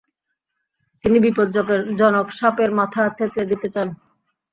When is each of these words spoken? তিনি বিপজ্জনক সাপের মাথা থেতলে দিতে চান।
তিনি 1.03 1.17
বিপজ্জনক 1.25 2.27
সাপের 2.37 2.69
মাথা 2.79 3.01
থেতলে 3.17 3.43
দিতে 3.51 3.67
চান। 3.73 3.87